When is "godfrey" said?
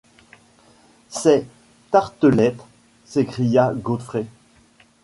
3.75-4.25